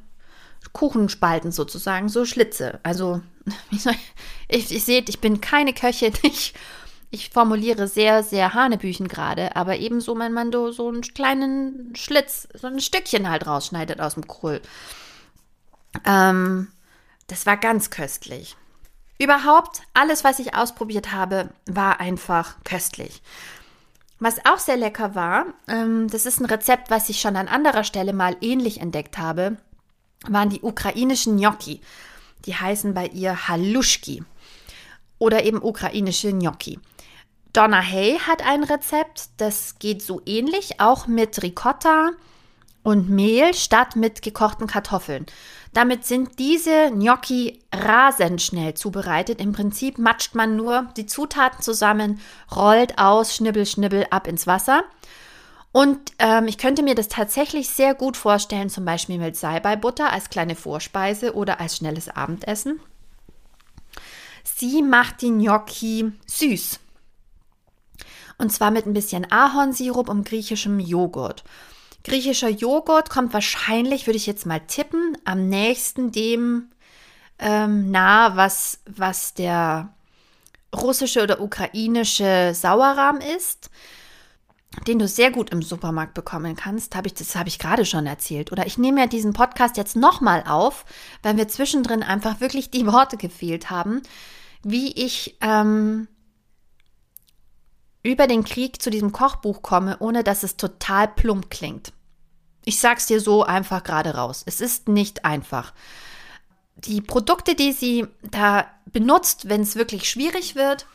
Kuchenspalten 0.72 1.52
sozusagen, 1.52 2.08
so 2.08 2.24
Schlitze. 2.24 2.80
Also, 2.82 3.20
ich, 3.70 3.86
ich, 4.48 4.74
ich 4.74 4.84
seht, 4.84 5.08
ich 5.08 5.20
bin 5.20 5.40
keine 5.40 5.72
Köchin. 5.72 6.12
Ich 6.22 6.54
ich 7.14 7.30
formuliere 7.30 7.86
sehr, 7.86 8.24
sehr 8.24 8.54
Hanebüchen 8.54 9.06
gerade, 9.06 9.54
aber 9.54 9.76
ebenso, 9.76 10.18
wenn 10.18 10.32
man 10.32 10.50
so 10.50 10.88
einen 10.88 11.02
kleinen 11.02 11.94
Schlitz, 11.94 12.48
so 12.54 12.66
ein 12.66 12.80
Stückchen 12.80 13.30
halt 13.30 13.46
rausschneidet 13.46 14.00
aus 14.00 14.14
dem 14.14 14.26
Kohl. 14.26 14.60
Ähm, 16.04 16.72
das 17.28 17.46
war 17.46 17.56
ganz 17.56 17.90
köstlich. 17.90 18.56
Überhaupt, 19.16 19.82
alles, 19.94 20.24
was 20.24 20.40
ich 20.40 20.56
ausprobiert 20.56 21.12
habe, 21.12 21.50
war 21.66 22.00
einfach 22.00 22.56
köstlich. 22.64 23.22
Was 24.24 24.38
auch 24.46 24.58
sehr 24.58 24.78
lecker 24.78 25.14
war, 25.14 25.44
ähm, 25.68 26.08
das 26.08 26.24
ist 26.24 26.40
ein 26.40 26.46
Rezept, 26.46 26.88
was 26.88 27.10
ich 27.10 27.20
schon 27.20 27.36
an 27.36 27.46
anderer 27.46 27.84
Stelle 27.84 28.14
mal 28.14 28.38
ähnlich 28.40 28.80
entdeckt 28.80 29.18
habe, 29.18 29.58
waren 30.26 30.48
die 30.48 30.62
ukrainischen 30.62 31.36
Gnocchi. 31.36 31.82
Die 32.46 32.54
heißen 32.54 32.94
bei 32.94 33.08
ihr 33.08 33.48
Haluschki 33.48 34.24
oder 35.18 35.44
eben 35.44 35.62
ukrainische 35.62 36.32
Gnocchi. 36.32 36.80
Donna 37.52 37.82
Hay 37.82 38.18
hat 38.18 38.42
ein 38.42 38.64
Rezept, 38.64 39.28
das 39.36 39.78
geht 39.78 40.00
so 40.00 40.22
ähnlich, 40.24 40.80
auch 40.80 41.06
mit 41.06 41.42
Ricotta 41.42 42.12
und 42.84 43.08
Mehl 43.08 43.54
statt 43.54 43.96
mit 43.96 44.22
gekochten 44.22 44.68
Kartoffeln. 44.68 45.26
Damit 45.72 46.04
sind 46.04 46.38
diese 46.38 46.92
Gnocchi 46.92 47.58
rasend 47.74 48.40
schnell 48.40 48.74
zubereitet. 48.74 49.40
Im 49.40 49.52
Prinzip 49.52 49.98
matscht 49.98 50.36
man 50.36 50.54
nur 50.54 50.86
die 50.96 51.06
Zutaten 51.06 51.60
zusammen, 51.62 52.20
rollt 52.54 52.98
aus, 52.98 53.34
schnibbel, 53.34 53.66
schnibbel 53.66 54.06
ab 54.10 54.28
ins 54.28 54.46
Wasser. 54.46 54.84
Und 55.72 56.12
ähm, 56.20 56.46
ich 56.46 56.58
könnte 56.58 56.84
mir 56.84 56.94
das 56.94 57.08
tatsächlich 57.08 57.68
sehr 57.68 57.94
gut 57.94 58.16
vorstellen, 58.16 58.70
zum 58.70 58.84
Beispiel 58.84 59.18
mit 59.18 59.34
Salbei-Butter 59.34 60.12
als 60.12 60.30
kleine 60.30 60.54
Vorspeise 60.54 61.34
oder 61.34 61.58
als 61.58 61.78
schnelles 61.78 62.08
Abendessen. 62.08 62.78
Sie 64.44 64.82
macht 64.82 65.22
die 65.22 65.30
Gnocchi 65.30 66.12
süß. 66.26 66.78
Und 68.38 68.52
zwar 68.52 68.70
mit 68.70 68.86
ein 68.86 68.92
bisschen 68.92 69.30
Ahornsirup 69.32 70.08
und 70.08 70.28
griechischem 70.28 70.78
Joghurt. 70.78 71.42
Griechischer 72.04 72.50
Joghurt 72.50 73.08
kommt 73.10 73.32
wahrscheinlich, 73.32 74.06
würde 74.06 74.18
ich 74.18 74.26
jetzt 74.26 74.46
mal 74.46 74.60
tippen, 74.60 75.16
am 75.24 75.48
nächsten 75.48 76.12
dem 76.12 76.68
ähm, 77.38 77.90
nah, 77.90 78.36
was, 78.36 78.80
was 78.86 79.34
der 79.34 79.94
russische 80.74 81.22
oder 81.22 81.40
ukrainische 81.40 82.52
Sauerrahm 82.54 83.20
ist, 83.36 83.70
den 84.86 84.98
du 84.98 85.08
sehr 85.08 85.30
gut 85.30 85.50
im 85.50 85.62
Supermarkt 85.62 86.14
bekommen 86.14 86.56
kannst. 86.56 86.94
Hab 86.94 87.06
ich, 87.06 87.14
das 87.14 87.36
habe 87.36 87.48
ich 87.48 87.58
gerade 87.58 87.84
schon 87.84 88.06
erzählt. 88.06 88.52
Oder 88.52 88.66
ich 88.66 88.76
nehme 88.76 89.00
ja 89.00 89.06
diesen 89.06 89.32
Podcast 89.32 89.76
jetzt 89.76 89.96
nochmal 89.96 90.44
auf, 90.46 90.84
weil 91.22 91.34
mir 91.34 91.48
zwischendrin 91.48 92.02
einfach 92.02 92.40
wirklich 92.40 92.70
die 92.70 92.86
Worte 92.86 93.16
gefehlt 93.16 93.70
haben, 93.70 94.02
wie 94.62 94.92
ich 94.92 95.36
ähm, 95.40 96.08
über 98.04 98.28
den 98.28 98.44
Krieg 98.44 98.80
zu 98.80 98.90
diesem 98.90 99.10
Kochbuch 99.10 99.62
komme, 99.62 99.96
ohne 99.98 100.22
dass 100.22 100.44
es 100.44 100.56
total 100.56 101.08
plump 101.08 101.50
klingt. 101.50 101.92
Ich 102.64 102.78
sag's 102.78 103.06
dir 103.06 103.20
so 103.20 103.42
einfach 103.42 103.82
gerade 103.82 104.14
raus. 104.14 104.42
Es 104.46 104.60
ist 104.60 104.88
nicht 104.88 105.24
einfach. 105.24 105.72
Die 106.76 107.00
Produkte, 107.00 107.54
die 107.54 107.72
sie 107.72 108.06
da 108.22 108.66
benutzt, 108.86 109.48
wenn 109.48 109.62
es 109.62 109.74
wirklich 109.74 110.08
schwierig 110.08 110.54
wird, 110.54 110.86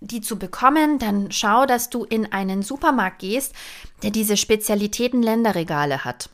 die 0.00 0.20
zu 0.20 0.38
bekommen, 0.38 0.98
dann 0.98 1.32
schau, 1.32 1.64
dass 1.66 1.88
du 1.88 2.04
in 2.04 2.30
einen 2.32 2.62
Supermarkt 2.62 3.20
gehst, 3.20 3.54
der 4.02 4.10
diese 4.10 4.36
Spezialitäten-Länderregale 4.36 6.04
hat. 6.04 6.28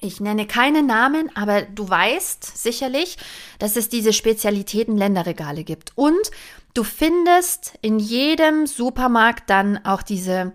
Ich 0.00 0.18
nenne 0.18 0.46
keine 0.46 0.82
Namen, 0.82 1.30
aber 1.36 1.62
du 1.62 1.88
weißt 1.88 2.56
sicherlich, 2.56 3.18
dass 3.58 3.76
es 3.76 3.90
diese 3.90 4.14
Spezialitäten-Länderregale 4.14 5.62
gibt. 5.62 5.92
Und 5.94 6.30
du 6.74 6.84
findest 6.84 7.74
in 7.82 7.98
jedem 7.98 8.66
Supermarkt 8.66 9.50
dann 9.50 9.84
auch 9.84 10.02
diese 10.02 10.52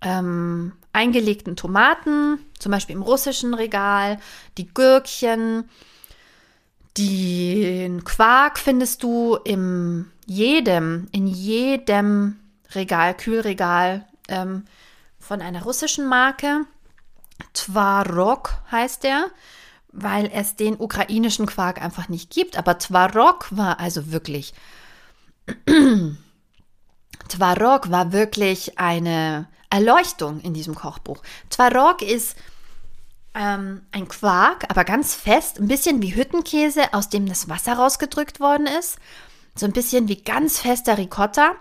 ähm, 0.00 0.72
eingelegten 0.92 1.56
Tomaten, 1.56 2.38
zum 2.58 2.72
Beispiel 2.72 2.96
im 2.96 3.02
russischen 3.02 3.54
Regal, 3.54 4.18
die 4.56 4.72
Gürkchen, 4.72 5.68
den 6.96 8.02
Quark 8.04 8.58
findest 8.58 9.02
du 9.02 9.36
in 9.44 10.10
jedem, 10.26 11.06
in 11.12 11.26
jedem 11.26 12.38
Regal, 12.74 13.14
Kühlregal 13.14 14.04
ähm, 14.28 14.64
von 15.18 15.40
einer 15.40 15.62
russischen 15.62 16.06
Marke. 16.08 16.64
Twarok 17.54 18.58
heißt 18.72 19.04
der, 19.04 19.26
weil 19.92 20.28
es 20.32 20.56
den 20.56 20.74
ukrainischen 20.78 21.46
Quark 21.46 21.80
einfach 21.80 22.08
nicht 22.08 22.30
gibt. 22.30 22.58
Aber 22.58 22.78
Twarok 22.78 23.46
war 23.50 23.78
also 23.78 24.10
wirklich, 24.10 24.52
Twarok 27.28 27.90
war 27.90 28.12
wirklich 28.12 28.78
eine 28.78 29.48
Erleuchtung 29.70 30.40
in 30.40 30.54
diesem 30.54 30.74
Kochbuch. 30.74 31.22
Twarok 31.50 32.02
ist 32.02 32.36
ähm, 33.34 33.82
ein 33.92 34.08
Quark, 34.08 34.64
aber 34.68 34.84
ganz 34.84 35.14
fest, 35.14 35.58
ein 35.58 35.68
bisschen 35.68 36.02
wie 36.02 36.14
Hüttenkäse, 36.14 36.92
aus 36.92 37.08
dem 37.08 37.26
das 37.26 37.48
Wasser 37.48 37.74
rausgedrückt 37.74 38.40
worden 38.40 38.66
ist. 38.66 38.98
So 39.54 39.66
ein 39.66 39.72
bisschen 39.72 40.08
wie 40.08 40.22
ganz 40.22 40.60
fester 40.60 40.98
Ricotta. 40.98 41.52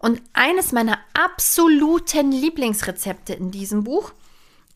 Und 0.00 0.20
eines 0.32 0.72
meiner 0.72 0.98
absoluten 1.14 2.32
Lieblingsrezepte 2.32 3.32
in 3.32 3.50
diesem 3.50 3.84
Buch 3.84 4.12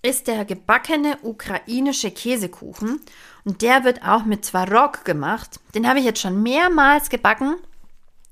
ist 0.03 0.29
der 0.29 0.45
gebackene 0.45 1.19
ukrainische 1.23 2.11
Käsekuchen. 2.11 3.01
Und 3.45 3.63
der 3.63 3.85
wird 3.85 4.05
auch 4.05 4.25
mit 4.25 4.43
Twarok 4.43 5.05
gemacht. 5.05 5.61
Den 5.75 5.89
habe 5.89 5.99
ich 5.99 6.05
jetzt 6.05 6.21
schon 6.21 6.43
mehrmals 6.43 7.11
gebacken. 7.11 7.57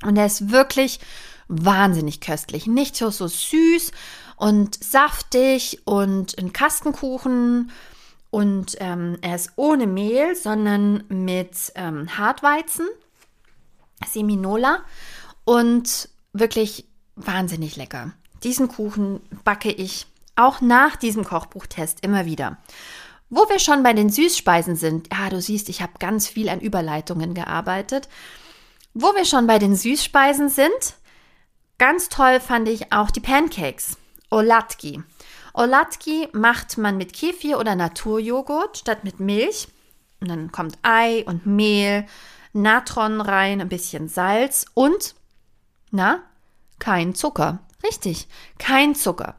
Und 0.02 0.16
der 0.16 0.26
ist 0.26 0.50
wirklich 0.50 1.00
wahnsinnig 1.48 2.20
köstlich. 2.20 2.66
Nicht 2.66 2.96
so, 2.96 3.10
so 3.10 3.26
süß 3.26 3.92
und 4.36 4.82
saftig 4.82 5.80
und 5.84 6.38
ein 6.38 6.52
Kastenkuchen. 6.52 7.70
Und 8.30 8.76
ähm, 8.80 9.16
er 9.22 9.36
ist 9.36 9.52
ohne 9.56 9.86
Mehl, 9.86 10.34
sondern 10.34 11.04
mit 11.08 11.72
ähm, 11.74 12.18
Hartweizen, 12.18 12.86
Seminola 14.06 14.80
und 15.44 16.08
wirklich 16.32 16.86
wahnsinnig 17.14 17.76
lecker. 17.76 18.12
Diesen 18.42 18.68
Kuchen 18.68 19.20
backe 19.44 19.70
ich 19.70 20.06
auch 20.34 20.60
nach 20.60 20.96
diesem 20.96 21.24
Kochbuchtest 21.24 22.04
immer 22.04 22.26
wieder. 22.26 22.58
Wo 23.30 23.48
wir 23.48 23.58
schon 23.58 23.82
bei 23.82 23.92
den 23.92 24.10
Süßspeisen 24.10 24.76
sind, 24.76 25.08
ja, 25.12 25.30
du 25.30 25.40
siehst, 25.40 25.68
ich 25.68 25.82
habe 25.82 25.94
ganz 25.98 26.28
viel 26.28 26.48
an 26.48 26.60
Überleitungen 26.60 27.34
gearbeitet. 27.34 28.08
Wo 28.98 29.14
wir 29.14 29.26
schon 29.26 29.46
bei 29.46 29.58
den 29.58 29.76
Süßspeisen 29.76 30.48
sind, 30.48 30.94
ganz 31.76 32.08
toll 32.08 32.40
fand 32.40 32.66
ich 32.66 32.94
auch 32.94 33.10
die 33.10 33.20
Pancakes, 33.20 33.98
Olatki. 34.30 35.02
Olatki 35.52 36.30
macht 36.32 36.78
man 36.78 36.96
mit 36.96 37.12
Kefir 37.12 37.58
oder 37.58 37.74
Naturjoghurt 37.74 38.78
statt 38.78 39.04
mit 39.04 39.20
Milch. 39.20 39.68
Und 40.22 40.28
dann 40.28 40.50
kommt 40.50 40.78
Ei 40.80 41.24
und 41.26 41.44
Mehl, 41.44 42.06
Natron 42.54 43.20
rein, 43.20 43.60
ein 43.60 43.68
bisschen 43.68 44.08
Salz 44.08 44.64
und, 44.72 45.14
na, 45.90 46.22
kein 46.78 47.14
Zucker. 47.14 47.58
Richtig, 47.84 48.28
kein 48.58 48.94
Zucker. 48.94 49.34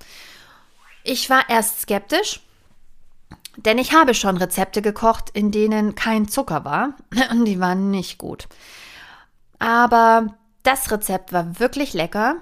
Ich 1.04 1.32
war 1.32 1.50
erst 1.50 1.82
skeptisch, 1.82 2.42
denn 3.56 3.80
ich 3.80 3.92
habe 3.92 4.14
schon 4.14 4.38
Rezepte 4.38 4.84
gekocht, 4.84 5.32
in 5.34 5.50
denen 5.50 5.96
kein 5.96 6.28
Zucker 6.28 6.64
war 6.64 6.94
und 7.32 7.46
die 7.46 7.60
waren 7.60 7.90
nicht 7.90 8.20
gut. 8.20 8.48
Aber 9.60 10.36
das 10.64 10.92
Rezept 10.92 11.34
war 11.34 11.60
wirklich 11.60 11.94
lecker 11.94 12.38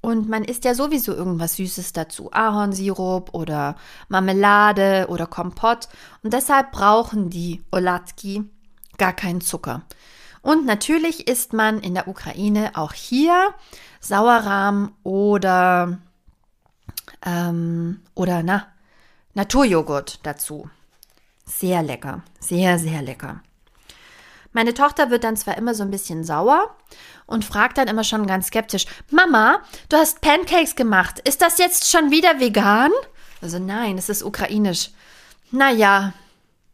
und 0.00 0.28
man 0.28 0.44
isst 0.44 0.64
ja 0.64 0.74
sowieso 0.74 1.12
irgendwas 1.12 1.56
Süßes 1.56 1.92
dazu. 1.92 2.30
Ahornsirup 2.32 3.34
oder 3.34 3.74
Marmelade 4.08 5.06
oder 5.08 5.26
Kompott. 5.26 5.88
Und 6.22 6.32
deshalb 6.32 6.70
brauchen 6.72 7.30
die 7.30 7.62
Olatki 7.72 8.44
gar 8.96 9.12
keinen 9.12 9.40
Zucker. 9.40 9.82
Und 10.40 10.66
natürlich 10.66 11.26
isst 11.26 11.52
man 11.52 11.80
in 11.80 11.94
der 11.94 12.06
Ukraine 12.06 12.70
auch 12.74 12.92
hier 12.92 13.54
Sauerrahm 14.00 14.92
oder, 15.02 15.98
ähm, 17.26 18.00
oder 18.14 18.42
na, 18.44 18.66
Naturjoghurt 19.34 20.20
dazu. 20.24 20.70
Sehr 21.44 21.82
lecker, 21.82 22.22
sehr, 22.38 22.78
sehr 22.78 23.02
lecker. 23.02 23.42
Meine 24.58 24.74
Tochter 24.74 25.10
wird 25.10 25.22
dann 25.22 25.36
zwar 25.36 25.56
immer 25.56 25.72
so 25.72 25.84
ein 25.84 25.90
bisschen 25.92 26.24
sauer 26.24 26.74
und 27.26 27.44
fragt 27.44 27.78
dann 27.78 27.86
immer 27.86 28.02
schon 28.02 28.26
ganz 28.26 28.48
skeptisch, 28.48 28.86
Mama, 29.08 29.62
du 29.88 29.96
hast 29.96 30.20
Pancakes 30.20 30.74
gemacht. 30.74 31.20
Ist 31.20 31.42
das 31.42 31.58
jetzt 31.58 31.88
schon 31.88 32.10
wieder 32.10 32.40
vegan? 32.40 32.90
Also 33.40 33.60
nein, 33.60 33.98
es 33.98 34.08
ist 34.08 34.24
ukrainisch. 34.24 34.90
Naja, 35.52 36.12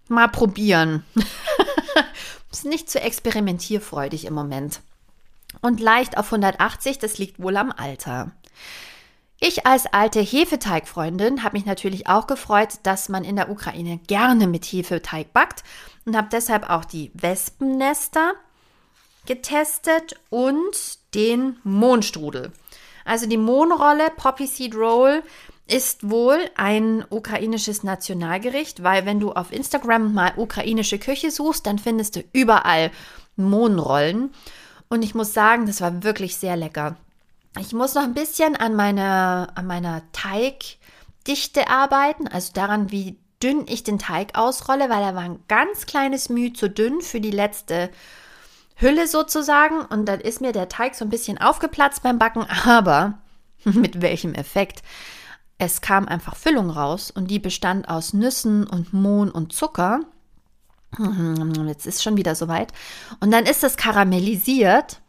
mal 0.08 0.28
probieren. 0.28 1.04
ist 2.50 2.64
nicht 2.64 2.88
zu 2.88 3.02
experimentierfreudig 3.02 4.24
im 4.24 4.32
Moment. 4.32 4.80
Und 5.60 5.78
leicht 5.78 6.16
auf 6.16 6.32
180, 6.32 6.98
das 7.00 7.18
liegt 7.18 7.38
wohl 7.38 7.58
am 7.58 7.70
Alter. 7.70 8.30
Ich 9.40 9.66
als 9.66 9.84
alte 9.84 10.20
Hefeteigfreundin 10.22 11.42
habe 11.42 11.58
mich 11.58 11.66
natürlich 11.66 12.06
auch 12.06 12.26
gefreut, 12.26 12.78
dass 12.82 13.10
man 13.10 13.24
in 13.24 13.36
der 13.36 13.50
Ukraine 13.50 13.98
gerne 14.06 14.46
mit 14.46 14.64
Hefeteig 14.64 15.34
backt 15.34 15.64
und 16.04 16.16
habe 16.16 16.28
deshalb 16.30 16.68
auch 16.68 16.84
die 16.84 17.10
Wespennester 17.14 18.34
getestet 19.26 20.20
und 20.30 20.98
den 21.14 21.56
Mohnstrudel. 21.64 22.52
Also 23.04 23.26
die 23.26 23.36
Mohnrolle, 23.36 24.10
Poppy 24.16 24.46
Seed 24.46 24.74
Roll, 24.74 25.22
ist 25.66 26.10
wohl 26.10 26.38
ein 26.56 27.04
ukrainisches 27.08 27.84
Nationalgericht, 27.84 28.82
weil 28.82 29.06
wenn 29.06 29.20
du 29.20 29.32
auf 29.32 29.50
Instagram 29.50 30.12
mal 30.12 30.32
ukrainische 30.36 30.98
Küche 30.98 31.30
suchst, 31.30 31.66
dann 31.66 31.78
findest 31.78 32.16
du 32.16 32.24
überall 32.32 32.90
Mohnrollen. 33.36 34.30
Und 34.88 35.02
ich 35.02 35.14
muss 35.14 35.32
sagen, 35.32 35.66
das 35.66 35.80
war 35.80 36.02
wirklich 36.02 36.36
sehr 36.36 36.56
lecker. 36.56 36.96
Ich 37.58 37.72
muss 37.72 37.94
noch 37.94 38.02
ein 38.02 38.14
bisschen 38.14 38.56
an 38.56 38.74
meiner, 38.74 39.52
an 39.54 39.66
meiner 39.66 40.02
Teigdichte 40.12 41.68
arbeiten, 41.68 42.28
also 42.28 42.52
daran, 42.52 42.90
wie 42.90 43.16
dünn 43.44 43.66
ich 43.68 43.84
den 43.84 43.98
Teig 43.98 44.36
ausrolle, 44.36 44.88
weil 44.88 45.02
er 45.02 45.14
war 45.14 45.22
ein 45.22 45.44
ganz 45.48 45.84
kleines 45.86 46.30
Mühe 46.30 46.54
zu 46.54 46.70
dünn 46.70 47.02
für 47.02 47.20
die 47.20 47.30
letzte 47.30 47.90
Hülle 48.76 49.06
sozusagen. 49.06 49.82
Und 49.82 50.06
dann 50.06 50.20
ist 50.20 50.40
mir 50.40 50.52
der 50.52 50.70
Teig 50.70 50.94
so 50.94 51.04
ein 51.04 51.10
bisschen 51.10 51.38
aufgeplatzt 51.38 52.02
beim 52.02 52.18
Backen, 52.18 52.46
aber 52.64 53.18
mit 53.64 54.00
welchem 54.00 54.34
Effekt? 54.34 54.82
Es 55.58 55.80
kam 55.80 56.08
einfach 56.08 56.34
Füllung 56.34 56.70
raus 56.70 57.10
und 57.10 57.30
die 57.30 57.38
bestand 57.38 57.88
aus 57.88 58.12
Nüssen 58.12 58.66
und 58.66 58.92
Mohn 58.92 59.30
und 59.30 59.52
Zucker. 59.52 60.00
Jetzt 61.66 61.86
ist 61.86 62.02
schon 62.02 62.16
wieder 62.16 62.34
soweit. 62.34 62.72
Und 63.20 63.30
dann 63.30 63.46
ist 63.46 63.62
es 63.62 63.76
karamellisiert. 63.76 65.00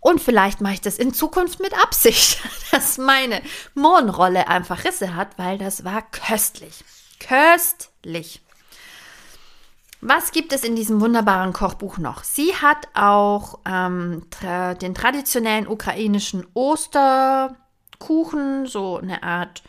Und 0.00 0.20
vielleicht 0.20 0.60
mache 0.60 0.74
ich 0.74 0.80
das 0.80 0.98
in 0.98 1.12
Zukunft 1.12 1.58
mit 1.58 1.74
Absicht, 1.82 2.38
dass 2.70 2.98
meine 2.98 3.40
Mohnrolle 3.74 4.46
einfach 4.46 4.84
Risse 4.84 5.16
hat, 5.16 5.36
weil 5.36 5.58
das 5.58 5.84
war 5.84 6.02
köstlich. 6.02 6.84
Köstlich. 7.20 8.42
Was 10.00 10.30
gibt 10.30 10.52
es 10.52 10.62
in 10.62 10.76
diesem 10.76 11.00
wunderbaren 11.00 11.52
Kochbuch 11.52 11.98
noch? 11.98 12.22
Sie 12.22 12.54
hat 12.54 12.88
auch 12.94 13.58
ähm, 13.64 14.22
tra 14.30 14.74
den 14.74 14.94
traditionellen 14.94 15.66
ukrainischen 15.66 16.46
Osterkuchen, 16.54 18.66
so 18.66 18.98
eine 18.98 19.22
Art 19.22 19.62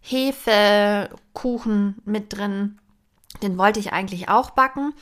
Hefekuchen 0.00 2.00
mit 2.04 2.32
drin. 2.32 2.78
Den 3.42 3.58
wollte 3.58 3.80
ich 3.80 3.92
eigentlich 3.92 4.28
auch 4.28 4.50
backen, 4.50 4.94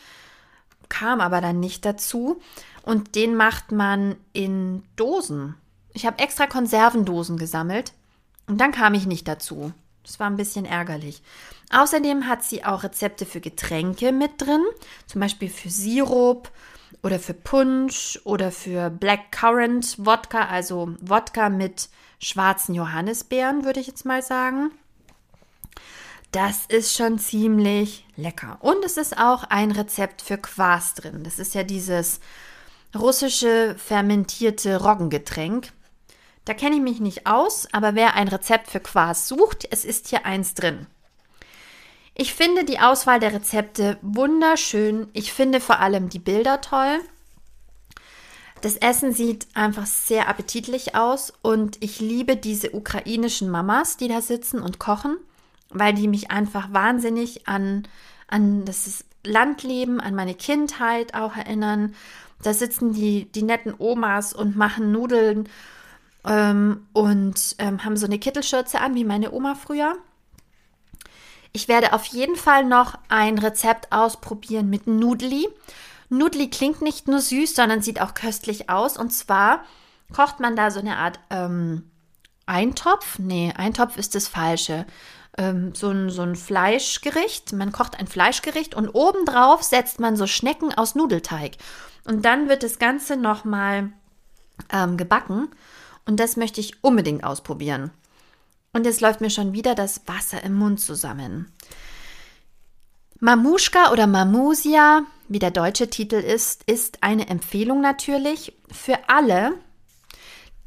kam 0.89 1.21
aber 1.21 1.41
dann 1.41 1.61
nicht 1.61 1.85
dazu. 1.85 2.41
Und 2.83 3.15
den 3.15 3.37
macht 3.37 3.73
man 3.73 4.17
in 4.33 4.83
Dosen. 4.97 5.55
Ich 5.93 6.05
habe 6.05 6.19
extra 6.19 6.47
Konservendosen 6.47 7.39
gesammelt 7.39 7.93
und 8.47 8.61
dann 8.61 8.73
kam 8.73 8.95
ich 8.95 9.07
nicht 9.07 9.29
dazu. 9.29 9.73
Das 10.05 10.21
war 10.21 10.29
ein 10.29 10.37
bisschen 10.37 10.65
ärgerlich. 10.67 11.23
Außerdem 11.73 12.29
hat 12.29 12.45
sie 12.45 12.65
auch 12.65 12.85
Rezepte 12.85 13.27
für 13.27 13.41
Getränke 13.41 14.13
mit 14.13 14.33
drin, 14.41 14.63
zum 15.07 15.21
Beispiel 15.21 15.49
für 15.49 15.71
Sirup 15.71 16.51
oder 17.03 17.19
für 17.19 17.35
Punsch 17.35 18.21
oder 18.25 18.53
für 18.53 18.91
Black 18.91 19.33
Currant 19.33 19.97
Wodka, 19.99 20.47
also 20.47 20.95
Wodka 21.01 21.49
mit 21.49 21.89
schwarzen 22.19 22.75
Johannisbeeren, 22.75 23.65
würde 23.65 23.81
ich 23.81 23.87
jetzt 23.87 24.05
mal 24.05 24.23
sagen. 24.23 24.71
Das 26.33 26.67
ist 26.67 26.97
schon 26.97 27.19
ziemlich 27.19 28.05
lecker. 28.17 28.59
Und 28.61 28.85
es 28.85 28.97
ist 28.97 29.19
auch 29.19 29.45
ein 29.45 29.71
Rezept 29.71 30.21
für 30.21 30.37
Quas 30.37 30.95
drin. 30.95 31.23
Das 31.23 31.39
ist 31.39 31.55
ja 31.55 31.63
dieses 31.63 32.19
russische 32.95 33.77
fermentierte 33.79 34.83
Roggengetränk. 34.83 35.73
Da 36.45 36.55
kenne 36.55 36.77
ich 36.77 36.83
mich 36.83 37.01
nicht 37.01 37.27
aus, 37.27 37.67
aber 37.73 37.95
wer 37.95 38.15
ein 38.15 38.29
Rezept 38.29 38.71
für 38.71 38.81
Quas 38.81 39.29
sucht, 39.29 39.67
es 39.71 39.85
ist 39.85 40.09
hier 40.09 40.27
eins 40.27 40.55
drin. 40.55 40.87
Ich 42.15 42.35
finde 42.35 42.65
die 42.65 42.79
Auswahl 42.79 43.19
der 43.19 43.33
Rezepte 43.33 43.99
wunderschön. 44.03 45.09
Ich 45.15 45.33
finde 45.33 45.61
vor 45.61 45.81
allem 45.81 46.11
die 46.11 46.21
Bilder 46.21 46.61
toll. 46.61 47.01
Das 48.61 48.77
Essen 48.77 49.13
sieht 49.13 49.49
einfach 49.55 49.85
sehr 49.85 50.29
appetitlich 50.29 50.95
aus 50.95 51.33
und 51.43 51.83
ich 51.83 52.01
liebe 52.01 52.37
diese 52.37 52.71
ukrainischen 52.71 53.51
Mamas, 53.51 53.97
die 53.97 54.09
da 54.09 54.23
sitzen 54.23 54.61
und 54.61 54.79
kochen, 54.79 55.17
weil 55.71 55.93
die 55.93 56.09
mich 56.09 56.31
einfach 56.31 56.73
wahnsinnig 56.73 57.49
an, 57.49 57.87
an 58.29 58.65
das 58.65 59.05
Landleben, 59.25 60.01
an 60.01 60.15
meine 60.15 60.35
Kindheit 60.35 61.15
auch 61.15 61.37
erinnern. 61.37 61.95
Da 62.43 62.55
sitzen 62.55 62.93
die, 62.93 63.27
die 63.33 63.43
netten 63.43 63.75
Omas 63.77 64.33
und 64.33 64.57
machen 64.57 64.93
Nudeln 64.93 65.49
ähm, 66.27 66.87
und 66.93 67.57
ähm, 67.59 67.85
haben 67.85 67.97
so 67.97 68.07
eine 68.07 68.19
Kittelschürze 68.19 68.81
an, 68.81 68.95
wie 68.95 69.05
meine 69.05 69.33
Oma 69.33 69.55
früher. 69.55 69.97
Ich 71.53 71.69
werde 71.69 71.93
auf 71.93 72.05
jeden 72.07 72.37
Fall 72.37 72.65
noch 72.65 72.99
ein 73.09 73.39
Rezept 73.39 73.93
ausprobieren 73.93 74.69
mit 74.71 74.87
Nudli. 74.87 75.49
Nudli 76.09 76.51
klingt 76.51 76.83
nicht 76.83 77.07
nur 77.07 77.21
süß, 77.21 77.55
sondern 77.55 77.81
sieht 77.81 78.01
auch 78.01 78.15
köstlich 78.15 78.71
aus. 78.71 78.97
Und 78.97 79.13
zwar 79.13 79.63
kocht 80.13 80.41
man 80.41 80.57
da 80.57 80.71
so 80.71 80.81
eine 80.81 80.97
Art 80.97 81.21
ähm, 81.31 81.91
Eintopf. 82.47 83.19
Nee, 83.19 83.53
Eintopf 83.57 83.97
ist 83.97 84.15
das 84.15 84.27
Falsche. 84.27 84.87
Ähm, 85.39 85.75
so, 85.75 85.91
ein, 85.91 86.11
so 86.11 86.23
ein 86.23 86.37
Fleischgericht. 86.37 87.53
Man 87.53 87.73
kocht 87.73 87.99
ein 87.99 88.07
Fleischgericht 88.07 88.75
und 88.75 88.89
obendrauf 88.89 89.63
setzt 89.63 90.01
man 90.01 90.17
so 90.17 90.27
Schnecken 90.27 90.73
aus 90.75 90.95
Nudelteig. 90.95 91.53
Und 92.05 92.25
dann 92.25 92.49
wird 92.49 92.63
das 92.63 92.79
Ganze 92.79 93.17
nochmal 93.17 93.93
ähm, 94.73 94.97
gebacken. 94.97 95.49
Und 96.07 96.21
das 96.21 96.37
möchte 96.37 96.61
ich 96.61 96.83
unbedingt 96.83 97.25
ausprobieren. 97.25 97.91
Und 98.73 98.87
jetzt 98.87 99.01
läuft 99.01 99.21
mir 99.21 99.31
schon 99.31 99.53
wieder 99.53 99.75
das 99.75 100.03
Wasser 100.07 100.43
im 100.43 100.55
Mund 100.55 100.81
zusammen. 100.81 101.53
Mamushka 103.21 103.93
oder 103.93 104.07
Mamusia, 104.07 105.07
wie 105.29 105.39
der 105.39 105.51
deutsche 105.51 105.89
Titel 105.89 106.17
ist, 106.17 106.65
ist 106.65 107.03
eine 107.03 107.29
Empfehlung 107.29 107.81
natürlich 107.81 108.53
für 108.71 108.99
alle, 109.09 109.53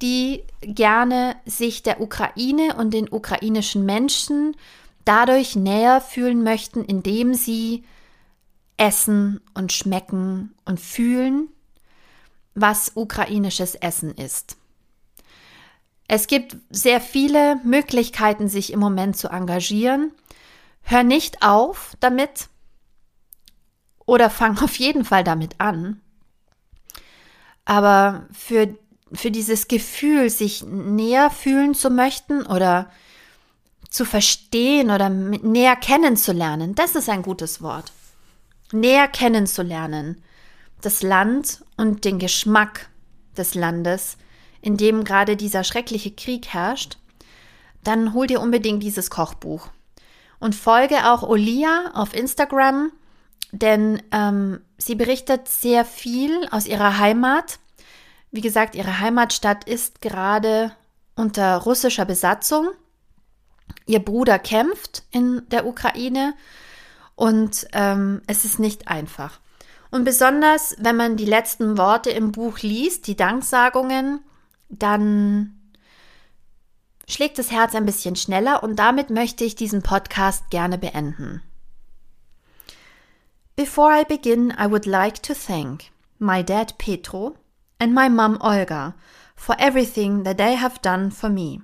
die 0.01 0.44
gerne 0.62 1.36
sich 1.46 1.84
der 1.84 2.01
Ukraine 2.01 2.75
und 2.77 2.94
den 2.94 3.12
ukrainischen 3.12 3.86
Menschen 3.86 4.56
dadurch 5.06 5.56
näher 5.56 6.01
fühlen 6.01 6.44
möchten, 6.44 6.84
indem 6.84 7.34
sie 7.34 7.84
essen 8.77 9.41
und 9.53 9.74
schmecken 9.74 10.53
und 10.65 10.79
fühlen, 10.79 11.50
was 12.56 12.91
ukrainisches 12.96 13.75
Essen 13.75 14.12
ist. 14.12 14.58
Es 16.08 16.28
gibt 16.28 16.56
sehr 16.70 17.02
viele 17.02 17.58
Möglichkeiten, 17.64 18.48
sich 18.48 18.72
im 18.72 18.80
Moment 18.80 19.18
zu 19.18 19.28
engagieren. 19.30 20.12
Hör 20.82 21.04
nicht 21.04 21.44
auf 21.44 21.98
damit 22.00 22.48
oder 24.06 24.30
fang 24.30 24.58
auf 24.60 24.78
jeden 24.78 25.04
Fall 25.04 25.24
damit 25.24 25.56
an. 25.60 26.02
Aber 27.66 28.26
für, 28.32 28.74
für 29.12 29.32
dieses 29.32 29.68
Gefühl, 29.68 30.30
sich 30.30 30.64
näher 30.64 31.30
fühlen 31.30 31.76
zu 31.76 31.90
möchten 31.90 32.46
oder 32.46 32.90
zu 33.90 34.06
verstehen 34.06 34.90
oder 34.90 35.10
näher 35.10 35.76
kennenzulernen, 35.76 36.76
das 36.76 36.96
ist 36.96 37.10
ein 37.10 37.22
gutes 37.22 37.62
Wort. 37.62 37.92
Näher 38.72 39.10
kennenzulernen. 39.10 40.24
Das 40.81 41.03
Land 41.03 41.66
und 41.75 42.05
den 42.05 42.20
Geschmack 42.20 42.90
des 43.36 43.55
Landes 43.55 44.18
in 44.61 44.77
dem 44.77 45.03
gerade 45.03 45.35
dieser 45.35 45.63
schreckliche 45.63 46.11
Krieg 46.11 46.48
herrscht, 46.48 46.98
dann 47.83 48.13
hol 48.13 48.27
dir 48.27 48.41
unbedingt 48.41 48.83
dieses 48.83 49.09
Kochbuch. 49.09 49.70
Und 50.39 50.55
folge 50.55 51.11
auch 51.11 51.24
Olia 51.24 51.91
auf 51.93 52.13
Instagram, 52.13 52.91
denn 53.51 54.01
ähm, 54.11 54.61
sie 54.77 54.96
berichtet 54.96 55.48
sehr 55.48 55.85
viel 55.85 56.48
aus 56.51 56.67
ihrer 56.67 57.00
Heimat. 57.00 57.59
Wie 58.31 58.41
gesagt, 58.41 58.75
ihre 58.75 59.00
Heimatstadt 59.00 59.63
ist 59.63 60.01
gerade 60.01 60.74
unter 61.15 61.57
russischer 61.57 62.05
Besatzung. 62.05 62.70
Ihr 63.85 64.00
Bruder 64.00 64.37
kämpft 64.37 65.03
in 65.11 65.43
der 65.50 65.65
Ukraine 65.65 66.33
und 67.15 67.67
ähm, 67.74 68.22
es 68.27 68.46
ist 68.46 68.59
nicht 68.59 68.87
einfach. 68.87 69.39
Und 69.89 70.03
besonders, 70.03 70.75
wenn 70.79 70.98
man 70.98 71.17
die 71.17 71.25
letzten 71.25 71.77
Worte 71.77 72.09
im 72.09 72.31
Buch 72.31 72.59
liest, 72.59 73.07
die 73.07 73.15
Danksagungen, 73.15 74.20
dann 74.70 75.58
schlägt 77.08 77.40
das 77.40 77.51
Herz 77.51 77.75
ein 77.75 77.86
bisschen 77.86 78.16
schneller 78.16 78.64
und 78.64 78.77
damit 78.77 79.10
möchte 79.10 79.44
ich 79.44 79.56
diesen 79.56 79.82
Podcast 79.82 80.50
gerne 80.50 80.77
beenden. 80.77 81.42
Before 83.56 83.92
I 83.92 84.03
begin, 84.03 84.51
I 84.51 84.70
would 84.70 84.86
like 84.86 85.24
to 85.24 85.34
thank 85.34 85.86
my 86.20 86.44
dad 86.44 86.77
Petro 86.77 87.36
and 87.80 87.94
my 87.94 88.10
mom 88.10 88.38
Olga 88.42 88.94
for 89.36 89.56
everything 89.60 90.24
that 90.24 90.38
they 90.38 90.56
have 90.56 90.82
done 90.82 91.12
for 91.12 91.30
me. 91.30 91.62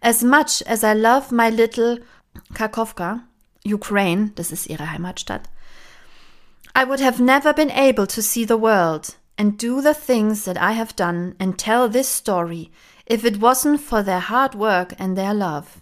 As 0.00 0.22
much 0.22 0.62
as 0.66 0.84
I 0.84 0.92
love 0.92 1.32
my 1.32 1.48
little 1.48 1.98
Kharkovka, 2.52 3.22
Ukraine, 3.64 4.32
das 4.34 4.52
ist 4.52 4.66
ihre 4.66 4.90
Heimatstadt, 4.90 5.48
I 6.74 6.84
would 6.84 7.00
have 7.00 7.22
never 7.22 7.54
been 7.54 7.70
able 7.70 8.06
to 8.06 8.20
see 8.20 8.44
the 8.44 8.60
world 8.60 9.16
and 9.36 9.58
do 9.58 9.80
the 9.80 9.94
things 9.94 10.44
that 10.44 10.56
I 10.56 10.72
have 10.72 10.96
done 10.96 11.34
and 11.40 11.58
tell 11.58 11.88
this 11.88 12.08
story 12.08 12.70
if 13.06 13.24
it 13.24 13.40
wasn't 13.40 13.80
for 13.80 14.02
their 14.02 14.20
hard 14.20 14.54
work 14.54 14.94
and 14.98 15.16
their 15.16 15.34
love. 15.34 15.80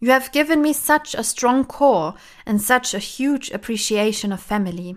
You 0.00 0.10
have 0.10 0.32
given 0.32 0.62
me 0.62 0.72
such 0.72 1.14
a 1.14 1.24
strong 1.24 1.64
core 1.64 2.14
and 2.46 2.62
such 2.62 2.94
a 2.94 3.00
huge 3.00 3.50
appreciation 3.50 4.32
of 4.32 4.40
family. 4.40 4.96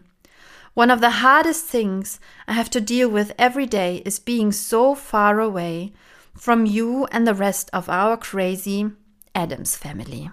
One 0.73 0.91
of 0.91 1.01
the 1.01 1.09
hardest 1.09 1.65
things 1.65 2.19
I 2.47 2.53
have 2.53 2.69
to 2.71 2.81
deal 2.81 3.09
with 3.09 3.33
every 3.37 3.65
day 3.65 4.03
is 4.05 4.19
being 4.19 4.51
so 4.51 4.95
far 4.95 5.39
away 5.39 5.93
from 6.33 6.65
you 6.65 7.05
and 7.11 7.27
the 7.27 7.33
rest 7.33 7.69
of 7.73 7.89
our 7.89 8.15
crazy 8.15 8.91
Adams 9.35 9.75
family. 9.75 10.29